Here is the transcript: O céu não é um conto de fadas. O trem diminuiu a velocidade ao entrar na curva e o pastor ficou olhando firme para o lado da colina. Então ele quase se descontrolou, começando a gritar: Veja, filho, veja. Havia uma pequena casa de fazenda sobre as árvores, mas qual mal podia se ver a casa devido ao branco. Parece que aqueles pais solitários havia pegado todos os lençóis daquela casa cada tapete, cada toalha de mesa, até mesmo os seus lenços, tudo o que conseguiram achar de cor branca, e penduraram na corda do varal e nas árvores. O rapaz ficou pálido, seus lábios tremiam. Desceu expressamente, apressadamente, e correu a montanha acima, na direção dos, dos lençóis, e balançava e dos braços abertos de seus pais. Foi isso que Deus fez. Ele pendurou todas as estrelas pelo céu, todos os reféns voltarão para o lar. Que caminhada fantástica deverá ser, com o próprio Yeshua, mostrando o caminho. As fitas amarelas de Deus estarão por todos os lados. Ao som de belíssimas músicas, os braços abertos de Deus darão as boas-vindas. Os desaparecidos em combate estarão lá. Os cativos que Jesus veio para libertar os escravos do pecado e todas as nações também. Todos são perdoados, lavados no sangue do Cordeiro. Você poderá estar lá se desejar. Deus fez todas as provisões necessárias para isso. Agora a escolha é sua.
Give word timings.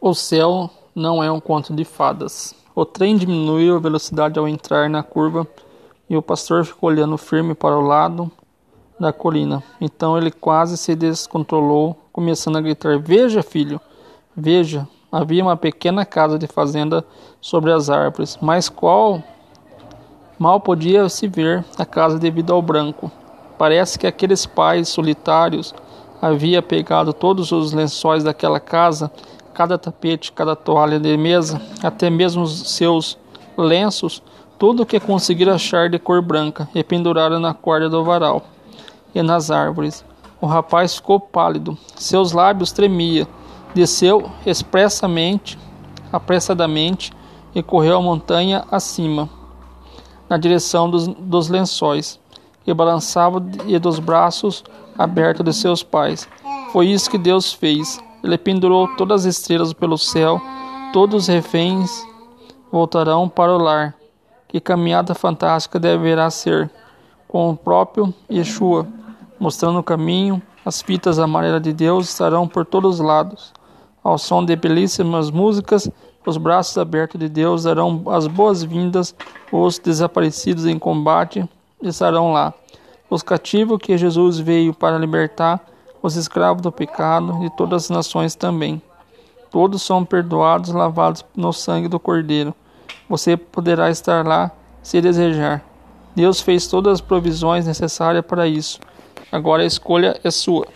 O 0.00 0.12
céu 0.12 0.70
não 0.94 1.24
é 1.24 1.32
um 1.32 1.40
conto 1.40 1.74
de 1.74 1.84
fadas. 1.84 2.54
O 2.74 2.84
trem 2.84 3.16
diminuiu 3.16 3.76
a 3.76 3.80
velocidade 3.80 4.38
ao 4.38 4.46
entrar 4.46 4.90
na 4.90 5.02
curva 5.02 5.46
e 6.08 6.16
o 6.16 6.22
pastor 6.22 6.66
ficou 6.66 6.90
olhando 6.90 7.16
firme 7.16 7.54
para 7.54 7.76
o 7.76 7.80
lado 7.80 8.30
da 9.00 9.12
colina. 9.12 9.62
Então 9.80 10.16
ele 10.18 10.30
quase 10.30 10.76
se 10.76 10.94
descontrolou, 10.94 11.96
começando 12.12 12.56
a 12.56 12.60
gritar: 12.60 12.98
Veja, 12.98 13.42
filho, 13.42 13.80
veja. 14.36 14.86
Havia 15.10 15.42
uma 15.42 15.56
pequena 15.56 16.04
casa 16.04 16.38
de 16.38 16.46
fazenda 16.46 17.02
sobre 17.40 17.72
as 17.72 17.88
árvores, 17.88 18.36
mas 18.42 18.68
qual 18.68 19.22
mal 20.38 20.60
podia 20.60 21.08
se 21.08 21.26
ver 21.26 21.64
a 21.78 21.86
casa 21.86 22.18
devido 22.18 22.52
ao 22.52 22.60
branco. 22.60 23.10
Parece 23.56 23.98
que 23.98 24.06
aqueles 24.06 24.44
pais 24.44 24.90
solitários 24.90 25.74
havia 26.20 26.60
pegado 26.60 27.14
todos 27.14 27.50
os 27.52 27.72
lençóis 27.72 28.24
daquela 28.24 28.60
casa 28.60 29.10
cada 29.56 29.78
tapete, 29.78 30.32
cada 30.32 30.54
toalha 30.54 31.00
de 31.00 31.16
mesa, 31.16 31.58
até 31.82 32.10
mesmo 32.10 32.42
os 32.42 32.74
seus 32.74 33.16
lenços, 33.56 34.22
tudo 34.58 34.82
o 34.82 34.86
que 34.86 35.00
conseguiram 35.00 35.54
achar 35.54 35.88
de 35.88 35.98
cor 35.98 36.20
branca, 36.20 36.68
e 36.74 36.84
penduraram 36.84 37.40
na 37.40 37.54
corda 37.54 37.88
do 37.88 38.04
varal 38.04 38.42
e 39.14 39.22
nas 39.22 39.50
árvores. 39.50 40.04
O 40.42 40.46
rapaz 40.46 40.96
ficou 40.96 41.18
pálido, 41.18 41.76
seus 41.96 42.32
lábios 42.32 42.70
tremiam. 42.70 43.26
Desceu 43.74 44.30
expressamente, 44.44 45.58
apressadamente, 46.12 47.10
e 47.54 47.62
correu 47.62 47.96
a 47.96 48.02
montanha 48.02 48.62
acima, 48.70 49.26
na 50.28 50.36
direção 50.36 50.90
dos, 50.90 51.08
dos 51.08 51.48
lençóis, 51.48 52.20
e 52.66 52.74
balançava 52.74 53.42
e 53.64 53.78
dos 53.78 53.98
braços 53.98 54.62
abertos 54.98 55.42
de 55.42 55.54
seus 55.54 55.82
pais. 55.82 56.28
Foi 56.72 56.88
isso 56.88 57.10
que 57.10 57.16
Deus 57.16 57.54
fez. 57.54 57.98
Ele 58.26 58.36
pendurou 58.36 58.88
todas 58.96 59.24
as 59.24 59.36
estrelas 59.36 59.72
pelo 59.72 59.96
céu, 59.96 60.42
todos 60.92 61.22
os 61.22 61.28
reféns 61.28 62.04
voltarão 62.72 63.28
para 63.28 63.54
o 63.54 63.56
lar. 63.56 63.94
Que 64.48 64.60
caminhada 64.60 65.14
fantástica 65.14 65.78
deverá 65.78 66.28
ser, 66.28 66.68
com 67.28 67.50
o 67.50 67.56
próprio 67.56 68.12
Yeshua, 68.28 68.84
mostrando 69.38 69.78
o 69.78 69.82
caminho. 69.82 70.42
As 70.64 70.82
fitas 70.82 71.20
amarelas 71.20 71.62
de 71.62 71.72
Deus 71.72 72.08
estarão 72.08 72.48
por 72.48 72.66
todos 72.66 72.96
os 72.96 73.00
lados. 73.00 73.52
Ao 74.02 74.18
som 74.18 74.44
de 74.44 74.56
belíssimas 74.56 75.30
músicas, 75.30 75.88
os 76.26 76.36
braços 76.36 76.76
abertos 76.76 77.20
de 77.20 77.28
Deus 77.28 77.62
darão 77.62 78.02
as 78.08 78.26
boas-vindas. 78.26 79.14
Os 79.52 79.78
desaparecidos 79.78 80.66
em 80.66 80.80
combate 80.80 81.48
estarão 81.80 82.32
lá. 82.32 82.52
Os 83.08 83.22
cativos 83.22 83.78
que 83.80 83.96
Jesus 83.96 84.40
veio 84.40 84.74
para 84.74 84.98
libertar 84.98 85.64
os 86.06 86.16
escravos 86.16 86.62
do 86.62 86.70
pecado 86.70 87.44
e 87.44 87.50
todas 87.50 87.84
as 87.84 87.90
nações 87.90 88.34
também. 88.34 88.80
Todos 89.50 89.82
são 89.82 90.04
perdoados, 90.04 90.70
lavados 90.70 91.24
no 91.34 91.52
sangue 91.52 91.88
do 91.88 91.98
Cordeiro. 91.98 92.54
Você 93.08 93.36
poderá 93.36 93.90
estar 93.90 94.24
lá 94.26 94.50
se 94.82 95.00
desejar. 95.00 95.64
Deus 96.14 96.40
fez 96.40 96.66
todas 96.66 96.94
as 96.94 97.00
provisões 97.00 97.66
necessárias 97.66 98.24
para 98.24 98.46
isso. 98.46 98.80
Agora 99.30 99.62
a 99.62 99.66
escolha 99.66 100.18
é 100.22 100.30
sua. 100.30 100.66